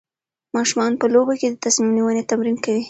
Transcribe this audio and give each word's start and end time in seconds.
ماشومان 0.55 0.91
په 1.01 1.05
لوبو 1.13 1.33
کې 1.39 1.47
د 1.49 1.55
تصمیم 1.65 1.91
نیونې 1.97 2.23
تمرین 2.29 2.57
کوي. 2.63 2.79